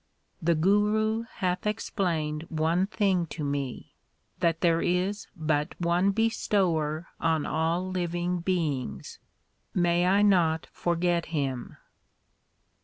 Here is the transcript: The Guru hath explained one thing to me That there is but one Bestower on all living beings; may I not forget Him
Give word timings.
The 0.41 0.55
Guru 0.55 1.25
hath 1.31 1.67
explained 1.67 2.47
one 2.49 2.87
thing 2.87 3.27
to 3.27 3.43
me 3.43 3.93
That 4.39 4.61
there 4.61 4.81
is 4.81 5.27
but 5.35 5.79
one 5.79 6.09
Bestower 6.09 7.05
on 7.19 7.45
all 7.45 7.87
living 7.87 8.39
beings; 8.39 9.19
may 9.75 10.07
I 10.07 10.23
not 10.23 10.65
forget 10.71 11.27
Him 11.27 11.77